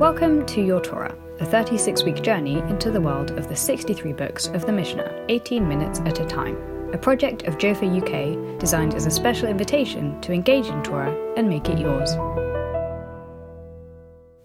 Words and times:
Welcome 0.00 0.46
to 0.46 0.62
Your 0.62 0.80
Torah, 0.80 1.14
a 1.40 1.44
36 1.44 2.04
week 2.04 2.22
journey 2.22 2.60
into 2.60 2.90
the 2.90 3.02
world 3.02 3.32
of 3.32 3.50
the 3.50 3.54
63 3.54 4.14
books 4.14 4.46
of 4.46 4.64
the 4.64 4.72
Mishnah, 4.72 5.26
18 5.28 5.68
minutes 5.68 6.00
at 6.06 6.20
a 6.20 6.24
time. 6.24 6.56
A 6.94 6.96
project 6.96 7.42
of 7.42 7.58
Jofa 7.58 7.84
UK 7.84 8.58
designed 8.58 8.94
as 8.94 9.04
a 9.04 9.10
special 9.10 9.48
invitation 9.48 10.18
to 10.22 10.32
engage 10.32 10.68
in 10.68 10.82
Torah 10.82 11.14
and 11.36 11.50
make 11.50 11.68
it 11.68 11.78
yours. 11.78 12.12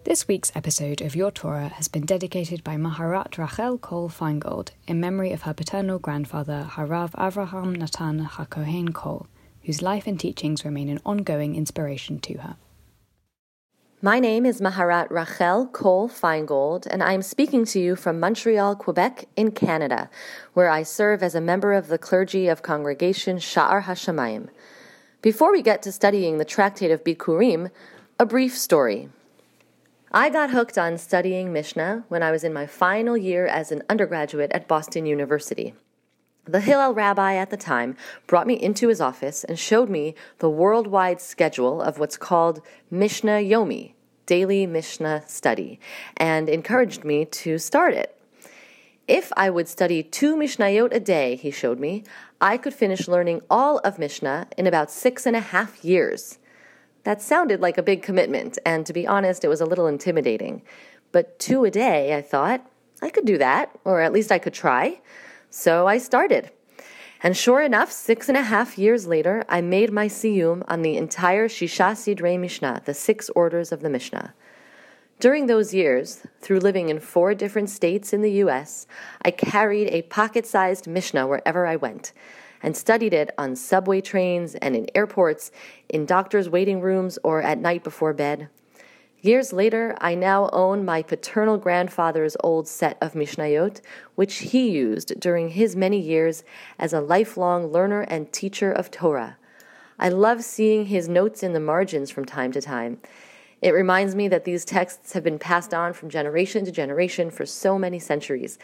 This 0.04 0.28
week's 0.28 0.52
episode 0.54 1.00
of 1.00 1.16
Your 1.16 1.30
Torah 1.30 1.68
has 1.68 1.88
been 1.88 2.04
dedicated 2.04 2.62
by 2.62 2.76
Maharat 2.76 3.38
Rachel 3.38 3.78
Kohl 3.78 4.10
Finegold 4.10 4.72
in 4.86 5.00
memory 5.00 5.32
of 5.32 5.40
her 5.44 5.54
paternal 5.54 5.98
grandfather, 5.98 6.68
Harav 6.72 7.12
Avraham 7.12 7.76
Natan 7.76 8.26
HaKohen 8.26 8.92
Kohl, 8.92 9.26
whose 9.62 9.80
life 9.80 10.06
and 10.06 10.20
teachings 10.20 10.66
remain 10.66 10.90
an 10.90 11.00
ongoing 11.06 11.56
inspiration 11.56 12.20
to 12.20 12.34
her. 12.40 12.56
My 14.02 14.20
name 14.20 14.44
is 14.44 14.60
Maharat 14.60 15.10
Rachel 15.10 15.68
Kohl 15.68 16.06
Finegold, 16.06 16.86
and 16.86 17.02
I 17.02 17.14
am 17.14 17.22
speaking 17.22 17.64
to 17.64 17.80
you 17.80 17.96
from 17.96 18.20
Montreal, 18.20 18.76
Quebec, 18.76 19.24
in 19.36 19.52
Canada, 19.52 20.10
where 20.52 20.68
I 20.68 20.82
serve 20.82 21.22
as 21.22 21.34
a 21.34 21.40
member 21.40 21.72
of 21.72 21.88
the 21.88 21.96
clergy 21.96 22.46
of 22.46 22.60
Congregation 22.60 23.38
Sha'ar 23.38 23.84
HaShamayim. 23.84 24.50
Before 25.22 25.50
we 25.50 25.62
get 25.62 25.80
to 25.80 25.92
studying 25.92 26.36
the 26.36 26.44
Tractate 26.44 26.90
of 26.90 27.04
Bikurim, 27.04 27.70
a 28.18 28.26
brief 28.26 28.56
story. 28.56 29.08
I 30.12 30.28
got 30.28 30.50
hooked 30.50 30.76
on 30.76 30.98
studying 30.98 31.50
Mishnah 31.50 32.04
when 32.08 32.22
I 32.22 32.32
was 32.32 32.44
in 32.44 32.52
my 32.52 32.66
final 32.66 33.16
year 33.16 33.46
as 33.46 33.72
an 33.72 33.82
undergraduate 33.88 34.52
at 34.52 34.68
Boston 34.68 35.06
University. 35.06 35.72
The 36.48 36.60
Hillel 36.60 36.94
rabbi 36.94 37.34
at 37.34 37.50
the 37.50 37.56
time 37.56 37.96
brought 38.28 38.46
me 38.46 38.54
into 38.54 38.86
his 38.86 39.00
office 39.00 39.42
and 39.42 39.58
showed 39.58 39.90
me 39.90 40.14
the 40.38 40.48
worldwide 40.48 41.20
schedule 41.20 41.82
of 41.82 41.98
what's 41.98 42.16
called 42.16 42.62
Mishnah 42.88 43.40
Yomi, 43.40 43.94
daily 44.26 44.64
Mishnah 44.64 45.24
study, 45.26 45.80
and 46.16 46.48
encouraged 46.48 47.02
me 47.02 47.24
to 47.24 47.58
start 47.58 47.94
it. 47.94 48.16
If 49.08 49.32
I 49.36 49.50
would 49.50 49.66
study 49.66 50.04
two 50.04 50.36
Mishnayot 50.36 50.94
a 50.94 51.00
day, 51.00 51.34
he 51.34 51.50
showed 51.50 51.80
me, 51.80 52.04
I 52.40 52.58
could 52.58 52.74
finish 52.74 53.08
learning 53.08 53.42
all 53.50 53.78
of 53.78 53.98
Mishnah 53.98 54.46
in 54.56 54.68
about 54.68 54.92
six 54.92 55.26
and 55.26 55.34
a 55.34 55.40
half 55.40 55.84
years. 55.84 56.38
That 57.02 57.20
sounded 57.20 57.60
like 57.60 57.76
a 57.76 57.82
big 57.82 58.02
commitment, 58.02 58.56
and 58.64 58.86
to 58.86 58.92
be 58.92 59.06
honest, 59.06 59.44
it 59.44 59.48
was 59.48 59.60
a 59.60 59.66
little 59.66 59.88
intimidating. 59.88 60.62
But 61.10 61.40
two 61.40 61.64
a 61.64 61.72
day, 61.72 62.16
I 62.16 62.22
thought, 62.22 62.64
I 63.02 63.10
could 63.10 63.26
do 63.26 63.38
that, 63.38 63.76
or 63.84 64.00
at 64.00 64.12
least 64.12 64.30
I 64.30 64.38
could 64.38 64.54
try. 64.54 65.00
So 65.58 65.86
I 65.86 65.96
started. 65.96 66.50
And 67.22 67.34
sure 67.34 67.62
enough, 67.62 67.90
six 67.90 68.28
and 68.28 68.36
a 68.36 68.42
half 68.42 68.76
years 68.76 69.06
later, 69.06 69.42
I 69.48 69.62
made 69.62 69.90
my 69.90 70.06
siyum 70.06 70.62
on 70.68 70.82
the 70.82 70.98
entire 70.98 71.48
Shisha 71.48 71.92
Sidrei 71.92 72.38
Mishnah, 72.38 72.82
the 72.84 72.92
six 72.92 73.30
orders 73.30 73.72
of 73.72 73.80
the 73.80 73.88
Mishnah. 73.88 74.34
During 75.18 75.46
those 75.46 75.72
years, 75.72 76.26
through 76.42 76.58
living 76.58 76.90
in 76.90 77.00
four 77.00 77.34
different 77.34 77.70
states 77.70 78.12
in 78.12 78.20
the 78.20 78.32
U.S., 78.44 78.86
I 79.22 79.30
carried 79.30 79.88
a 79.88 80.02
pocket 80.02 80.46
sized 80.46 80.86
Mishnah 80.86 81.26
wherever 81.26 81.66
I 81.66 81.76
went 81.76 82.12
and 82.62 82.76
studied 82.76 83.14
it 83.14 83.30
on 83.38 83.56
subway 83.56 84.02
trains 84.02 84.56
and 84.56 84.76
in 84.76 84.86
airports, 84.94 85.52
in 85.88 86.04
doctors' 86.04 86.50
waiting 86.50 86.82
rooms, 86.82 87.18
or 87.22 87.40
at 87.40 87.56
night 87.56 87.82
before 87.82 88.12
bed. 88.12 88.50
Years 89.22 89.52
later, 89.52 89.96
I 89.98 90.14
now 90.14 90.50
own 90.52 90.84
my 90.84 91.02
paternal 91.02 91.56
grandfather's 91.56 92.36
old 92.44 92.68
set 92.68 92.98
of 93.00 93.14
Mishnayot, 93.14 93.80
which 94.14 94.36
he 94.36 94.70
used 94.70 95.18
during 95.18 95.50
his 95.50 95.74
many 95.74 95.98
years 95.98 96.44
as 96.78 96.92
a 96.92 97.00
lifelong 97.00 97.72
learner 97.72 98.02
and 98.02 98.30
teacher 98.30 98.70
of 98.70 98.90
Torah. 98.90 99.38
I 99.98 100.10
love 100.10 100.44
seeing 100.44 100.86
his 100.86 101.08
notes 101.08 101.42
in 101.42 101.54
the 101.54 101.60
margins 101.60 102.10
from 102.10 102.26
time 102.26 102.52
to 102.52 102.60
time. 102.60 103.00
It 103.62 103.72
reminds 103.72 104.14
me 104.14 104.28
that 104.28 104.44
these 104.44 104.66
texts 104.66 105.14
have 105.14 105.24
been 105.24 105.38
passed 105.38 105.72
on 105.72 105.94
from 105.94 106.10
generation 106.10 106.66
to 106.66 106.70
generation 106.70 107.30
for 107.30 107.46
so 107.46 107.78
many 107.78 107.98
centuries. 107.98 108.58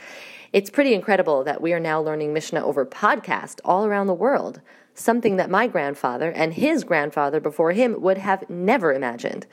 It's 0.53 0.69
pretty 0.69 0.93
incredible 0.93 1.45
that 1.45 1.63
we 1.63 1.73
are 1.73 1.81
now 1.81 2.03
learning 2.03 2.35
Mishnah 2.35 2.63
over 2.63 2.85
podcast 2.85 3.61
all 3.65 3.87
around 3.87 4.07
the 4.07 4.15
world, 4.15 4.61
something 4.95 5.37
that 5.37 5.49
my 5.49 5.67
grandfather 5.67 6.31
and 6.31 6.53
his 6.53 6.85
grandfather 6.85 7.41
before 7.41 7.73
him 7.73 8.03
would 8.03 8.19
have 8.19 8.49
never 8.51 8.93
imagined. 8.93 9.47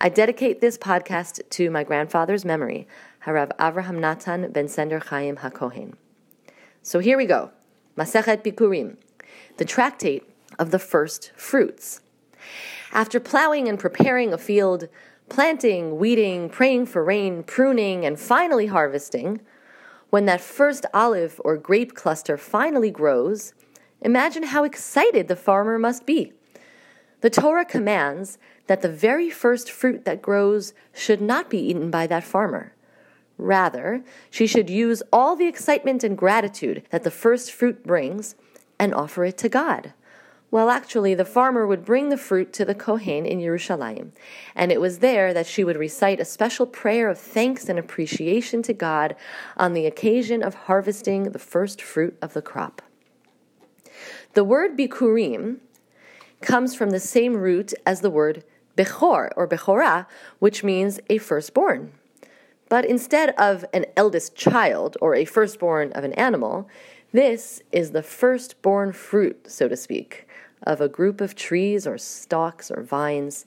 I 0.00 0.08
dedicate 0.08 0.60
this 0.60 0.78
podcast 0.78 1.40
to 1.50 1.70
my 1.70 1.82
grandfather's 1.82 2.44
memory, 2.44 2.86
Harav 3.24 3.50
Avraham 3.56 3.98
Natan 3.98 4.52
ben 4.52 4.68
Sender 4.68 5.00
Chaim 5.00 5.38
HaKohen. 5.38 5.94
So 6.84 7.00
here 7.00 7.16
we 7.16 7.26
go. 7.26 7.50
Masechet 7.96 8.44
Bikurim, 8.44 8.96
the 9.56 9.64
tractate 9.64 10.22
of 10.56 10.70
the 10.70 10.78
first 10.78 11.32
fruits. 11.34 12.00
After 12.92 13.18
plowing 13.18 13.66
and 13.66 13.76
preparing 13.76 14.32
a 14.32 14.38
field, 14.38 14.88
planting, 15.28 15.98
weeding, 15.98 16.48
praying 16.48 16.86
for 16.86 17.02
rain, 17.02 17.42
pruning, 17.42 18.06
and 18.06 18.20
finally 18.20 18.66
harvesting, 18.66 19.40
when 20.10 20.26
that 20.26 20.40
first 20.40 20.86
olive 20.94 21.40
or 21.44 21.56
grape 21.56 21.96
cluster 21.96 22.36
finally 22.36 22.92
grows, 22.92 23.52
imagine 24.00 24.44
how 24.44 24.62
excited 24.62 25.26
the 25.26 25.34
farmer 25.34 25.76
must 25.76 26.06
be. 26.06 26.32
The 27.20 27.30
Torah 27.30 27.64
commands 27.64 28.38
that 28.68 28.82
the 28.82 28.88
very 28.88 29.28
first 29.28 29.70
fruit 29.70 30.04
that 30.04 30.22
grows 30.22 30.72
should 30.94 31.20
not 31.20 31.50
be 31.50 31.58
eaten 31.58 31.90
by 31.90 32.06
that 32.06 32.22
farmer. 32.22 32.72
Rather, 33.36 34.02
she 34.30 34.46
should 34.46 34.70
use 34.70 35.02
all 35.12 35.36
the 35.36 35.46
excitement 35.46 36.04
and 36.04 36.16
gratitude 36.16 36.82
that 36.90 37.02
the 37.02 37.10
first 37.10 37.52
fruit 37.52 37.84
brings 37.86 38.34
and 38.78 38.94
offer 38.94 39.24
it 39.24 39.38
to 39.38 39.48
God. 39.48 39.92
Well, 40.50 40.70
actually, 40.70 41.14
the 41.14 41.26
farmer 41.26 41.66
would 41.66 41.84
bring 41.84 42.08
the 42.08 42.16
fruit 42.16 42.54
to 42.54 42.64
the 42.64 42.74
Kohen 42.74 43.26
in 43.26 43.38
Yerushalayim, 43.38 44.12
and 44.54 44.72
it 44.72 44.80
was 44.80 45.00
there 45.00 45.34
that 45.34 45.46
she 45.46 45.62
would 45.62 45.76
recite 45.76 46.20
a 46.20 46.24
special 46.24 46.66
prayer 46.66 47.10
of 47.10 47.18
thanks 47.18 47.68
and 47.68 47.78
appreciation 47.78 48.62
to 48.62 48.72
God 48.72 49.14
on 49.58 49.74
the 49.74 49.84
occasion 49.84 50.42
of 50.42 50.54
harvesting 50.54 51.24
the 51.24 51.38
first 51.38 51.82
fruit 51.82 52.16
of 52.22 52.32
the 52.32 52.40
crop. 52.40 52.80
The 54.32 54.44
word 54.44 54.76
bikurim 54.76 55.58
comes 56.40 56.74
from 56.74 56.90
the 56.90 57.00
same 57.00 57.36
root 57.36 57.74
as 57.84 58.00
the 58.00 58.10
word 58.10 58.42
Bechor 58.78 59.30
or 59.36 59.48
Bechora, 59.48 60.06
which 60.38 60.62
means 60.62 61.00
a 61.10 61.18
firstborn. 61.18 61.92
But 62.68 62.84
instead 62.84 63.30
of 63.30 63.64
an 63.72 63.86
eldest 63.96 64.36
child 64.36 64.96
or 65.00 65.14
a 65.14 65.24
firstborn 65.24 65.92
of 65.92 66.04
an 66.04 66.12
animal, 66.12 66.68
this 67.12 67.62
is 67.72 67.90
the 67.90 68.02
firstborn 68.02 68.92
fruit, 68.92 69.50
so 69.50 69.68
to 69.68 69.76
speak, 69.76 70.28
of 70.62 70.80
a 70.80 70.88
group 70.88 71.20
of 71.20 71.34
trees 71.34 71.86
or 71.86 71.98
stalks 71.98 72.70
or 72.70 72.82
vines. 72.82 73.46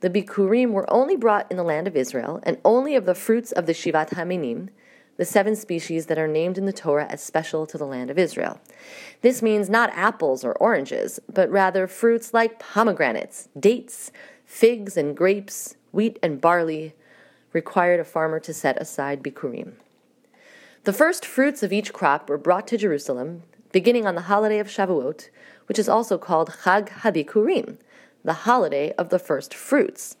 The 0.00 0.10
Bikurim 0.10 0.72
were 0.72 0.92
only 0.92 1.16
brought 1.16 1.50
in 1.50 1.56
the 1.56 1.64
land 1.64 1.88
of 1.88 1.96
Israel, 1.96 2.40
and 2.42 2.58
only 2.64 2.94
of 2.94 3.06
the 3.06 3.14
fruits 3.14 3.50
of 3.50 3.66
the 3.66 3.72
Shivat 3.72 4.10
Haminim, 4.10 4.68
the 5.16 5.24
seven 5.24 5.56
species 5.56 6.06
that 6.06 6.18
are 6.18 6.28
named 6.28 6.58
in 6.58 6.66
the 6.66 6.72
Torah 6.72 7.06
as 7.08 7.22
special 7.22 7.66
to 7.66 7.78
the 7.78 7.86
land 7.86 8.10
of 8.10 8.18
Israel. 8.18 8.60
This 9.22 9.40
means 9.40 9.70
not 9.70 9.90
apples 9.94 10.44
or 10.44 10.52
oranges, 10.58 11.18
but 11.32 11.50
rather 11.50 11.86
fruits 11.86 12.34
like 12.34 12.58
pomegranates, 12.58 13.48
dates, 13.58 14.12
figs 14.46 14.96
and 14.96 15.14
grapes, 15.16 15.76
wheat 15.92 16.18
and 16.22 16.40
barley, 16.40 16.94
required 17.52 18.00
a 18.00 18.04
farmer 18.04 18.40
to 18.40 18.54
set 18.54 18.80
aside 18.80 19.22
bikurim. 19.22 19.72
The 20.84 20.92
first 20.92 21.26
fruits 21.26 21.62
of 21.62 21.72
each 21.72 21.92
crop 21.92 22.30
were 22.30 22.38
brought 22.38 22.68
to 22.68 22.78
Jerusalem, 22.78 23.42
beginning 23.72 24.06
on 24.06 24.14
the 24.14 24.22
holiday 24.22 24.60
of 24.60 24.68
Shavuot, 24.68 25.28
which 25.66 25.78
is 25.78 25.88
also 25.88 26.16
called 26.16 26.50
Chag 26.62 26.88
HaBikurim, 26.88 27.78
the 28.24 28.32
holiday 28.32 28.92
of 28.92 29.08
the 29.08 29.18
first 29.18 29.52
fruits. 29.52 30.16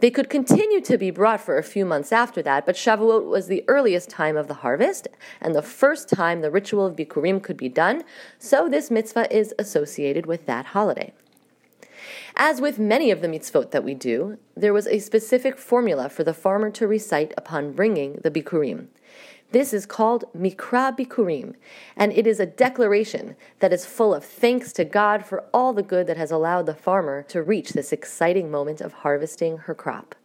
They 0.00 0.10
could 0.10 0.28
continue 0.28 0.80
to 0.80 0.98
be 0.98 1.10
brought 1.10 1.40
for 1.40 1.56
a 1.56 1.62
few 1.62 1.84
months 1.84 2.12
after 2.12 2.42
that, 2.42 2.66
but 2.66 2.74
Shavuot 2.74 3.26
was 3.26 3.46
the 3.46 3.62
earliest 3.68 4.08
time 4.08 4.36
of 4.36 4.48
the 4.48 4.54
harvest 4.54 5.06
and 5.40 5.54
the 5.54 5.62
first 5.62 6.08
time 6.08 6.40
the 6.40 6.50
ritual 6.50 6.86
of 6.86 6.96
Bikurim 6.96 7.42
could 7.42 7.56
be 7.56 7.68
done, 7.68 8.04
so 8.38 8.68
this 8.68 8.90
mitzvah 8.90 9.34
is 9.34 9.54
associated 9.58 10.26
with 10.26 10.46
that 10.46 10.66
holiday. 10.66 11.12
As 12.36 12.60
with 12.60 12.78
many 12.78 13.10
of 13.10 13.20
the 13.20 13.28
mitzvot 13.28 13.70
that 13.70 13.84
we 13.84 13.94
do, 13.94 14.38
there 14.56 14.72
was 14.72 14.86
a 14.86 14.98
specific 14.98 15.58
formula 15.58 16.08
for 16.08 16.24
the 16.24 16.34
farmer 16.34 16.70
to 16.70 16.86
recite 16.86 17.32
upon 17.36 17.72
bringing 17.72 18.20
the 18.22 18.30
bikurim. 18.30 18.88
This 19.54 19.72
is 19.72 19.86
called 19.86 20.24
Mikra 20.36 20.98
Bikurim, 20.98 21.54
and 21.96 22.12
it 22.12 22.26
is 22.26 22.40
a 22.40 22.46
declaration 22.46 23.36
that 23.60 23.72
is 23.72 23.86
full 23.86 24.12
of 24.12 24.24
thanks 24.24 24.72
to 24.72 24.84
God 24.84 25.24
for 25.24 25.44
all 25.54 25.72
the 25.72 25.82
good 25.82 26.08
that 26.08 26.16
has 26.16 26.32
allowed 26.32 26.66
the 26.66 26.74
farmer 26.74 27.22
to 27.28 27.40
reach 27.40 27.72
this 27.72 27.92
exciting 27.92 28.50
moment 28.50 28.80
of 28.80 28.92
harvesting 28.92 29.58
her 29.58 29.74
crop. 29.74 30.16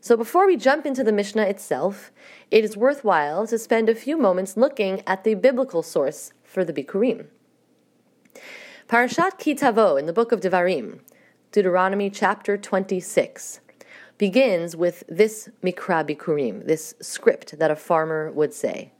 So, 0.00 0.16
before 0.16 0.46
we 0.46 0.56
jump 0.56 0.84
into 0.84 1.04
the 1.04 1.12
Mishnah 1.12 1.44
itself, 1.44 2.10
it 2.50 2.64
is 2.64 2.76
worthwhile 2.76 3.46
to 3.46 3.56
spend 3.56 3.88
a 3.88 3.94
few 3.94 4.16
moments 4.16 4.56
looking 4.56 5.02
at 5.06 5.22
the 5.22 5.34
biblical 5.34 5.82
source 5.82 6.32
for 6.42 6.64
the 6.64 6.72
Bikurim. 6.72 7.28
Parashat 8.86 9.38
Ki 9.38 9.54
Tavo 9.54 9.98
in 9.98 10.04
the 10.04 10.12
book 10.12 10.30
of 10.30 10.40
Devarim, 10.40 10.98
Deuteronomy 11.52 12.10
chapter 12.10 12.58
26, 12.58 13.60
begins 14.18 14.76
with 14.76 15.04
this 15.08 15.48
Mikra 15.62 16.06
Bikurim, 16.06 16.66
this 16.66 16.94
script 17.00 17.58
that 17.58 17.70
a 17.70 17.76
farmer 17.76 18.30
would 18.30 18.52
say. 18.52 18.92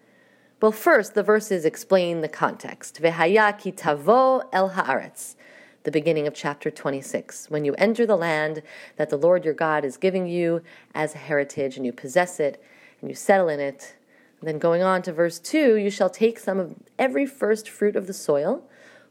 Well, 0.63 0.73
first, 0.73 1.13
the 1.13 1.23
verses 1.23 1.67
explain 1.67 2.23
the 2.23 2.31
context. 2.31 3.03
Vehaya 3.03 3.59
ki 3.59 3.73
tavo 3.73 4.49
el 4.55 4.71
haaretz. 4.71 5.35
the 5.83 5.91
beginning 5.91 6.27
of 6.27 6.33
chapter 6.33 6.71
26. 6.71 7.51
When 7.51 7.67
you 7.67 7.75
enter 7.75 8.07
the 8.07 8.17
land 8.17 8.63
that 8.97 9.11
the 9.11 9.19
Lord 9.19 9.45
your 9.45 9.53
God 9.53 9.85
is 9.85 9.99
giving 9.99 10.27
you 10.27 10.63
as 10.95 11.15
a 11.15 11.19
heritage, 11.19 11.77
and 11.77 11.85
you 11.85 11.93
possess 11.93 12.41
it, 12.41 12.59
and 13.03 13.11
you 13.11 13.15
settle 13.15 13.51
in 13.51 13.61
it. 13.61 13.97
And 14.41 14.49
then 14.49 14.59
going 14.59 14.83
on 14.83 15.03
to 15.03 15.13
verse 15.13 15.39
2 15.39 15.77
you 15.77 15.91
shall 15.91 16.09
take 16.09 16.39
some 16.39 16.59
of 16.59 16.75
every 16.99 17.27
first 17.27 17.69
fruit 17.69 17.97
of 17.97 18.07
the 18.07 18.15
soil, 18.15 18.65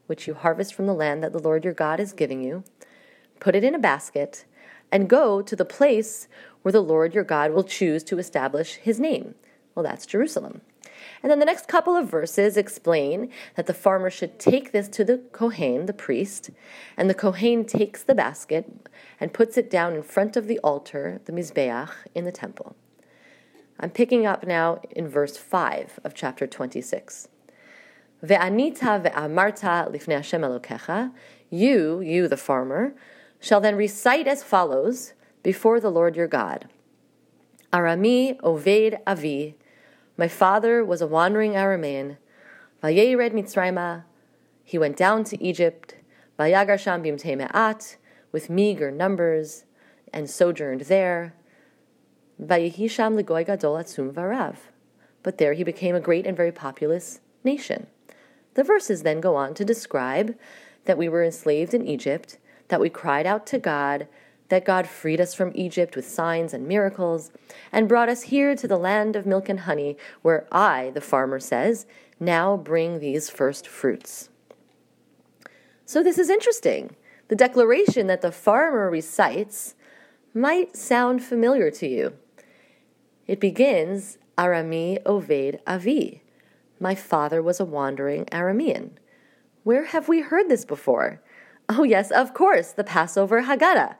which 0.07 0.27
you 0.27 0.33
harvest 0.33 0.73
from 0.73 0.85
the 0.85 0.93
land 0.93 1.23
that 1.23 1.33
the 1.33 1.39
Lord 1.39 1.63
your 1.63 1.73
God 1.73 1.99
is 1.99 2.13
giving 2.13 2.43
you, 2.43 2.63
put 3.39 3.55
it 3.55 3.63
in 3.63 3.75
a 3.75 3.79
basket, 3.79 4.45
and 4.91 5.09
go 5.09 5.41
to 5.41 5.55
the 5.55 5.65
place 5.65 6.27
where 6.61 6.71
the 6.71 6.81
Lord 6.81 7.13
your 7.13 7.23
God 7.23 7.51
will 7.51 7.63
choose 7.63 8.03
to 8.05 8.19
establish 8.19 8.75
his 8.75 8.99
name. 8.99 9.35
Well, 9.75 9.83
that's 9.83 10.05
Jerusalem. 10.05 10.61
And 11.21 11.31
then 11.31 11.39
the 11.39 11.45
next 11.45 11.67
couple 11.67 11.95
of 11.95 12.09
verses 12.09 12.57
explain 12.57 13.29
that 13.55 13.65
the 13.65 13.73
farmer 13.73 14.09
should 14.09 14.39
take 14.39 14.71
this 14.71 14.87
to 14.89 15.03
the 15.03 15.19
Kohen, 15.31 15.85
the 15.85 15.93
priest, 15.93 16.49
and 16.95 17.09
the 17.09 17.13
Kohen 17.13 17.65
takes 17.65 18.03
the 18.03 18.15
basket 18.15 18.89
and 19.19 19.33
puts 19.33 19.57
it 19.57 19.69
down 19.69 19.93
in 19.93 20.03
front 20.03 20.37
of 20.37 20.47
the 20.47 20.59
altar, 20.59 21.21
the 21.25 21.31
Mizbeach, 21.31 21.89
in 22.13 22.25
the 22.25 22.31
temple. 22.31 22.75
I'm 23.79 23.89
picking 23.89 24.25
up 24.25 24.45
now 24.45 24.81
in 24.91 25.07
verse 25.07 25.37
5 25.37 25.99
of 26.03 26.13
chapter 26.13 26.45
26. 26.45 27.27
Ve'anita 28.23 29.03
ve'amarta 29.03 29.91
lifnei 29.91 30.15
Hashem 30.15 30.41
Elokecha, 30.41 31.11
you, 31.49 31.99
you 31.99 32.27
the 32.27 32.37
farmer, 32.37 32.95
shall 33.39 33.59
then 33.59 33.75
recite 33.75 34.27
as 34.27 34.43
follows 34.43 35.13
before 35.43 35.79
the 35.79 35.89
Lord 35.89 36.15
your 36.15 36.27
God. 36.27 36.69
Arami 37.73 38.39
Oved 38.39 38.97
Avi, 39.05 39.55
my 40.15 40.27
father 40.27 40.85
was 40.85 41.01
a 41.01 41.07
wandering 41.07 41.53
Aramean. 41.53 42.17
Vayered 42.81 43.33
Mitzrayma, 43.33 44.03
he 44.63 44.77
went 44.77 44.95
down 44.95 45.23
to 45.25 45.43
Egypt. 45.43 45.95
Vayagar 46.39 46.79
Sham 46.79 47.03
Bimte 47.03 47.37
Me'at, 47.37 47.97
with 48.31 48.49
meager 48.49 48.91
numbers, 48.91 49.65
and 50.13 50.29
sojourned 50.29 50.81
there. 50.81 51.33
Vayihisham 52.41 53.19
Ligoy 53.19 53.45
Gadol 53.45 53.75
Atzum 53.75 54.11
Varav. 54.11 54.55
But 55.23 55.37
there 55.37 55.53
he 55.53 55.63
became 55.63 55.95
a 55.95 55.99
great 55.99 56.25
and 56.25 56.37
very 56.37 56.51
populous 56.51 57.19
nation. 57.43 57.87
The 58.55 58.63
verses 58.63 59.03
then 59.03 59.21
go 59.21 59.35
on 59.35 59.53
to 59.55 59.65
describe 59.65 60.35
that 60.85 60.97
we 60.97 61.09
were 61.09 61.23
enslaved 61.23 61.73
in 61.73 61.87
Egypt, 61.87 62.37
that 62.67 62.79
we 62.79 62.89
cried 62.89 63.25
out 63.25 63.45
to 63.47 63.59
God, 63.59 64.07
that 64.49 64.65
God 64.65 64.87
freed 64.87 65.21
us 65.21 65.33
from 65.33 65.51
Egypt 65.55 65.95
with 65.95 66.07
signs 66.07 66.53
and 66.53 66.67
miracles, 66.67 67.31
and 67.71 67.87
brought 67.87 68.09
us 68.09 68.23
here 68.23 68.55
to 68.55 68.67
the 68.67 68.77
land 68.77 69.15
of 69.15 69.25
milk 69.25 69.49
and 69.49 69.61
honey, 69.61 69.97
where 70.21 70.47
I, 70.51 70.91
the 70.93 71.01
farmer 71.01 71.39
says, 71.39 71.85
now 72.19 72.57
bring 72.57 72.99
these 72.99 73.29
first 73.29 73.67
fruits. 73.67 74.29
So 75.85 76.03
this 76.03 76.17
is 76.17 76.29
interesting. 76.29 76.95
The 77.27 77.35
declaration 77.35 78.07
that 78.07 78.21
the 78.21 78.31
farmer 78.31 78.89
recites 78.89 79.75
might 80.33 80.75
sound 80.75 81.23
familiar 81.23 81.71
to 81.71 81.87
you. 81.87 82.13
It 83.27 83.39
begins, 83.39 84.17
Arami 84.37 85.01
Oved 85.03 85.59
Avi. 85.65 86.22
My 86.79 86.95
father 86.95 87.41
was 87.41 87.59
a 87.59 87.65
wandering 87.65 88.25
Aramean. 88.25 88.91
Where 89.63 89.85
have 89.85 90.07
we 90.07 90.21
heard 90.21 90.49
this 90.49 90.65
before? 90.65 91.21
Oh, 91.69 91.83
yes, 91.83 92.11
of 92.11 92.33
course, 92.33 92.71
the 92.71 92.83
Passover 92.83 93.43
Haggadah. 93.43 93.95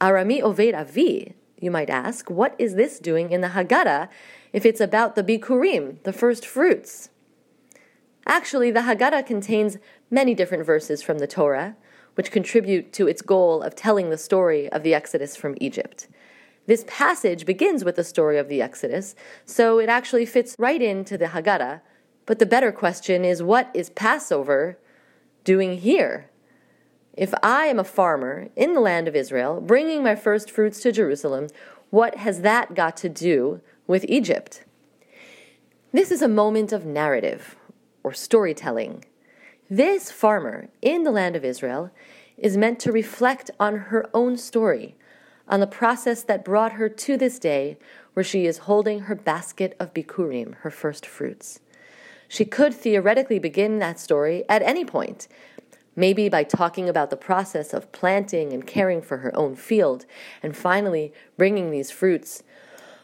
Arami 0.00 0.42
Oved 0.42 0.74
Avi, 0.74 1.34
you 1.60 1.70
might 1.70 1.90
ask, 1.90 2.28
what 2.30 2.56
is 2.58 2.74
this 2.74 2.98
doing 2.98 3.30
in 3.30 3.40
the 3.40 3.48
Haggadah 3.48 4.08
if 4.52 4.66
it's 4.66 4.80
about 4.80 5.14
the 5.14 5.22
Bikurim, 5.22 6.02
the 6.02 6.12
first 6.12 6.46
fruits? 6.46 7.10
Actually, 8.26 8.70
the 8.70 8.80
Haggadah 8.80 9.26
contains 9.26 9.78
many 10.10 10.34
different 10.34 10.64
verses 10.64 11.02
from 11.02 11.18
the 11.18 11.26
Torah, 11.26 11.76
which 12.14 12.30
contribute 12.30 12.92
to 12.92 13.06
its 13.06 13.22
goal 13.22 13.62
of 13.62 13.74
telling 13.74 14.10
the 14.10 14.18
story 14.18 14.68
of 14.70 14.82
the 14.82 14.94
Exodus 14.94 15.36
from 15.36 15.56
Egypt. 15.60 16.08
This 16.66 16.84
passage 16.86 17.44
begins 17.44 17.84
with 17.84 17.96
the 17.96 18.04
story 18.04 18.38
of 18.38 18.48
the 18.48 18.62
Exodus, 18.62 19.14
so 19.44 19.78
it 19.78 19.88
actually 19.88 20.26
fits 20.26 20.54
right 20.58 20.80
into 20.80 21.18
the 21.18 21.26
Haggadah. 21.26 21.80
But 22.24 22.38
the 22.38 22.46
better 22.46 22.70
question 22.70 23.24
is 23.24 23.42
what 23.42 23.70
is 23.74 23.90
Passover 23.90 24.78
doing 25.44 25.78
here? 25.78 26.30
If 27.14 27.34
I 27.42 27.66
am 27.66 27.78
a 27.78 27.84
farmer 27.84 28.48
in 28.56 28.74
the 28.74 28.80
land 28.80 29.08
of 29.08 29.16
Israel, 29.16 29.60
bringing 29.60 30.02
my 30.02 30.14
first 30.14 30.50
fruits 30.50 30.80
to 30.80 30.92
Jerusalem, 30.92 31.48
what 31.90 32.16
has 32.16 32.40
that 32.40 32.74
got 32.74 32.96
to 32.98 33.08
do 33.08 33.60
with 33.86 34.04
Egypt? 34.08 34.64
This 35.92 36.10
is 36.10 36.22
a 36.22 36.28
moment 36.28 36.72
of 36.72 36.86
narrative 36.86 37.56
or 38.02 38.14
storytelling. 38.14 39.04
This 39.68 40.10
farmer 40.10 40.68
in 40.80 41.02
the 41.02 41.10
land 41.10 41.36
of 41.36 41.44
Israel 41.44 41.90
is 42.38 42.56
meant 42.56 42.78
to 42.80 42.92
reflect 42.92 43.50
on 43.60 43.76
her 43.76 44.08
own 44.14 44.38
story 44.38 44.94
on 45.48 45.60
the 45.60 45.66
process 45.66 46.22
that 46.22 46.44
brought 46.44 46.72
her 46.72 46.88
to 46.88 47.16
this 47.16 47.38
day 47.38 47.76
where 48.14 48.24
she 48.24 48.46
is 48.46 48.58
holding 48.58 49.00
her 49.00 49.14
basket 49.14 49.76
of 49.80 49.94
bikurim, 49.94 50.54
her 50.56 50.70
first 50.70 51.06
fruits. 51.06 51.60
She 52.28 52.44
could 52.44 52.74
theoretically 52.74 53.38
begin 53.38 53.78
that 53.78 54.00
story 54.00 54.44
at 54.48 54.62
any 54.62 54.84
point, 54.84 55.28
maybe 55.94 56.28
by 56.28 56.44
talking 56.44 56.88
about 56.88 57.10
the 57.10 57.16
process 57.16 57.74
of 57.74 57.92
planting 57.92 58.52
and 58.52 58.66
caring 58.66 59.02
for 59.02 59.18
her 59.18 59.36
own 59.36 59.56
field, 59.56 60.06
and 60.42 60.56
finally 60.56 61.12
bringing 61.36 61.70
these 61.70 61.90
fruits. 61.90 62.42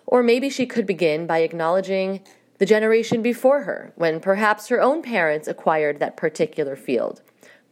Or 0.06 0.23
maybe 0.23 0.49
she 0.49 0.64
could 0.64 0.87
begin 0.87 1.26
by 1.26 1.40
acknowledging 1.40 2.23
the 2.58 2.67
generation 2.67 3.23
before 3.23 3.64
her, 3.64 3.93
when 3.96 4.20
perhaps 4.20 4.69
her 4.69 4.81
own 4.81 5.02
parents 5.02 5.46
acquired 5.46 6.00
that 6.00 6.17
particular 6.17 6.75
field. 6.75 7.23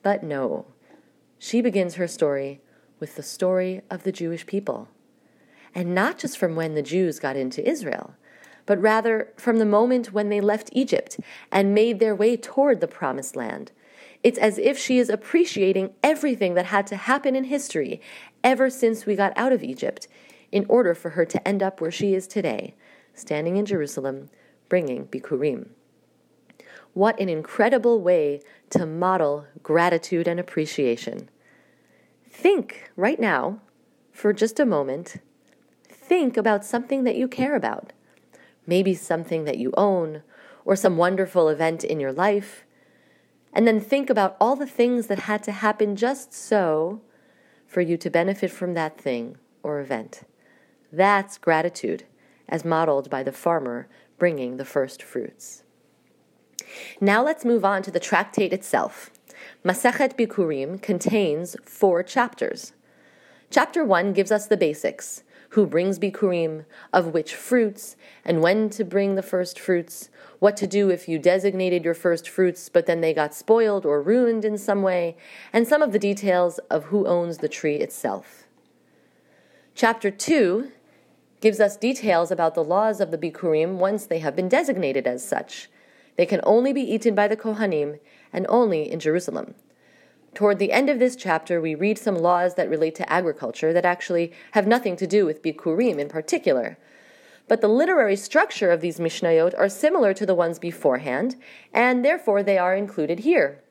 But 0.03 0.23
no, 0.23 0.67
she 1.39 1.61
begins 1.61 1.95
her 1.95 2.07
story 2.07 2.61
with 2.99 3.17
the 3.17 3.23
story 3.23 3.83
of 3.91 4.03
the 4.03 4.13
Jewish 4.13 4.47
people. 4.47 4.89
And 5.75 5.95
not 5.95 6.19
just 6.19 6.39
from 6.39 6.57
when 6.57 6.75
the 6.75 6.83
Jews 6.83 7.19
got 7.19 7.37
into 7.37 7.69
Israel, 7.69 8.15
but 8.65 8.81
rather 8.81 9.33
from 9.37 9.59
the 9.59 9.65
moment 9.65 10.13
when 10.13 10.29
they 10.29 10.41
left 10.41 10.71
Egypt 10.73 11.19
and 11.53 11.75
made 11.75 12.01
their 12.01 12.15
way 12.15 12.37
toward 12.37 12.81
the 12.81 12.89
Promised 12.89 13.37
Land. 13.37 13.73
It's 14.23 14.39
as 14.39 14.59
if 14.59 14.77
she 14.77 14.99
is 14.99 15.09
appreciating 15.09 15.95
everything 16.03 16.55
that 16.55 16.67
had 16.67 16.87
to 16.89 16.97
happen 16.97 17.37
in 17.37 17.45
history 17.45 18.01
ever 18.43 18.69
since 18.69 19.07
we 19.07 19.15
got 19.15 19.33
out 19.37 19.53
of 19.53 19.63
Egypt 19.63 20.09
in 20.51 20.67
order 20.69 20.95
for 20.95 21.11
her 21.11 21.25
to 21.25 21.47
end 21.47 21.63
up 21.63 21.81
where 21.81 21.91
she 21.91 22.15
is 22.15 22.27
today, 22.27 22.75
standing 23.15 23.57
in 23.57 23.67
Jerusalem, 23.67 24.31
bringing 24.69 25.07
Bikurim. 25.07 25.69
What 26.93 27.21
an 27.21 27.29
incredible 27.29 28.01
way 28.01 28.41
to 28.71 28.87
model 28.87 29.47
gratitude 29.63 30.27
and 30.27 30.41
appreciation. 30.41 31.29
Think 32.37 32.91
right 32.97 33.19
now, 33.19 33.61
for 34.13 34.35
just 34.35 34.61
a 34.61 34.67
moment, 34.67 35.17
think 35.89 36.37
about 36.37 36.67
something 36.67 37.05
that 37.05 37.17
you 37.17 37.29
care 37.29 37.57
about. 37.57 37.95
Maybe 38.67 38.93
something 38.93 39.45
that 39.45 39.57
you 39.57 39.73
own, 39.75 40.23
or 40.63 40.77
some 40.77 40.99
wonderful 40.99 41.49
event 41.49 41.83
in 41.83 41.99
your 41.99 42.13
life. 42.13 42.67
And 43.55 43.67
then 43.67 43.81
think 43.81 44.11
about 44.11 44.37
all 44.39 44.55
the 44.55 44.67
things 44.67 45.07
that 45.07 45.21
had 45.21 45.43
to 45.45 45.53
happen 45.53 45.97
just 45.97 46.35
so 46.35 47.01
for 47.67 47.81
you 47.81 47.97
to 47.97 48.11
benefit 48.11 48.51
from 48.51 48.75
that 48.75 49.01
thing 49.01 49.39
or 49.63 49.81
event. 49.81 50.25
That's 50.93 51.39
gratitude, 51.39 52.05
as 52.51 52.67
modeled 52.67 53.09
by 53.09 53.23
the 53.23 53.33
farmer 53.33 53.89
bringing 54.19 54.59
the 54.59 54.67
first 54.67 55.03
fruits. 55.03 55.63
Now 57.01 57.25
let's 57.25 57.47
move 57.47 57.65
on 57.65 57.83
to 57.85 57.91
the 57.91 57.99
tractate 57.99 58.53
itself. 58.53 59.11
Masechet 59.65 60.17
Bikurim 60.17 60.81
contains 60.81 61.57
four 61.65 62.03
chapters. 62.03 62.73
Chapter 63.51 63.85
1 63.85 64.13
gives 64.13 64.33
us 64.33 64.47
the 64.47 64.57
basics 64.57 65.23
who 65.51 65.67
brings 65.67 65.99
Bikurim, 65.99 66.65
of 66.93 67.15
which 67.15 67.35
fruits, 67.35 67.97
and 68.25 68.43
when 68.43 68.69
to 68.71 68.85
bring 68.85 69.15
the 69.15 69.23
first 69.23 69.59
fruits, 69.59 70.11
what 70.39 70.57
to 70.57 70.67
do 70.67 70.91
if 70.91 71.09
you 71.09 71.19
designated 71.19 71.85
your 71.85 71.95
first 71.95 72.29
fruits 72.29 72.69
but 72.69 72.87
then 72.87 73.01
they 73.01 73.15
got 73.15 73.35
spoiled 73.35 73.87
or 73.87 74.03
ruined 74.03 74.45
in 74.45 74.59
some 74.59 74.83
way, 74.83 75.17
and 75.53 75.67
some 75.67 75.83
of 75.83 75.93
the 75.93 75.99
details 75.99 76.59
of 76.71 76.85
who 76.85 77.07
owns 77.07 77.39
the 77.39 77.49
tree 77.49 77.77
itself. 77.77 78.45
Chapter 79.75 80.11
2 80.11 80.73
gives 81.41 81.61
us 81.61 81.77
details 81.77 82.31
about 82.31 82.55
the 82.55 82.65
laws 82.65 83.01
of 83.01 83.11
the 83.11 83.19
Bikurim 83.19 83.77
once 83.77 84.07
they 84.07 84.19
have 84.19 84.35
been 84.35 84.49
designated 84.49 85.07
as 85.07 85.27
such. 85.27 85.69
They 86.17 86.27
can 86.27 86.41
only 86.45 86.73
be 86.73 86.81
eaten 86.81 87.15
by 87.15 87.29
the 87.29 87.37
Kohanim 87.37 88.01
and 88.33 88.47
only 88.49 88.91
in 88.91 89.01
Jerusalem. 89.01 89.55
Toward 90.35 90.59
the 90.59 90.73
end 90.73 90.91
of 90.91 90.99
this 90.99 91.17
chapter, 91.17 91.61
we 91.61 91.75
read 91.75 91.99
some 91.99 92.17
laws 92.17 92.55
that 92.57 92.69
relate 92.69 92.95
to 92.97 93.11
agriculture 93.11 93.73
that 93.73 93.87
actually 93.87 94.33
have 94.53 94.67
nothing 94.67 94.97
to 94.97 95.07
do 95.07 95.25
with 95.25 95.43
Bikurim 95.43 95.99
in 95.99 96.09
particular. 96.09 96.77
But 97.49 97.61
the 97.61 97.69
literary 97.69 98.17
structure 98.17 98.71
of 98.71 98.81
these 98.81 98.99
Mishnayot 98.99 99.55
are 99.57 99.69
similar 99.69 100.13
to 100.15 100.27
the 100.27 100.35
ones 100.35 100.59
beforehand, 100.59 101.37
and 101.73 102.05
therefore 102.05 102.43
they 102.43 102.59
are 102.59 102.75
included 102.75 103.21
here. 103.21 103.63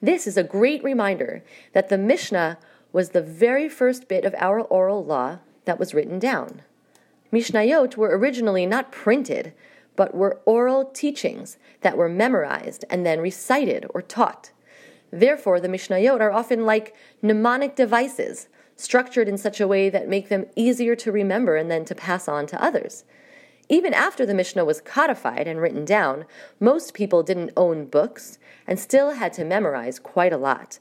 This 0.00 0.26
is 0.26 0.36
a 0.36 0.42
great 0.42 0.82
reminder 0.82 1.44
that 1.72 1.88
the 1.88 1.96
Mishnah 1.96 2.58
was 2.92 3.10
the 3.10 3.22
very 3.22 3.68
first 3.68 4.08
bit 4.08 4.24
of 4.24 4.34
our 4.36 4.60
oral 4.60 5.04
law 5.04 5.38
that 5.64 5.78
was 5.78 5.94
written 5.94 6.18
down. 6.18 6.62
Mishnayot 7.32 7.96
were 7.96 8.18
originally 8.18 8.66
not 8.66 8.92
printed, 8.92 9.54
but 9.96 10.14
were 10.14 10.40
oral 10.44 10.84
teachings 10.86 11.58
that 11.82 11.96
were 11.96 12.08
memorized 12.08 12.84
and 12.90 13.04
then 13.04 13.20
recited 13.20 13.86
or 13.90 14.02
taught. 14.02 14.50
Therefore, 15.10 15.60
the 15.60 15.68
Mishnayot 15.68 16.20
are 16.20 16.32
often 16.32 16.64
like 16.64 16.94
mnemonic 17.20 17.76
devices, 17.76 18.48
structured 18.76 19.28
in 19.28 19.36
such 19.36 19.60
a 19.60 19.68
way 19.68 19.90
that 19.90 20.08
make 20.08 20.28
them 20.28 20.46
easier 20.56 20.96
to 20.96 21.12
remember 21.12 21.56
and 21.56 21.70
then 21.70 21.84
to 21.84 21.94
pass 21.94 22.28
on 22.28 22.46
to 22.46 22.62
others. 22.62 23.04
Even 23.68 23.94
after 23.94 24.26
the 24.26 24.34
Mishnah 24.34 24.64
was 24.64 24.80
codified 24.80 25.46
and 25.46 25.60
written 25.60 25.84
down, 25.84 26.24
most 26.58 26.94
people 26.94 27.22
didn't 27.22 27.52
own 27.56 27.86
books 27.86 28.38
and 28.66 28.78
still 28.78 29.12
had 29.12 29.32
to 29.34 29.44
memorize 29.44 29.98
quite 29.98 30.32
a 30.32 30.38
lot. 30.38 30.78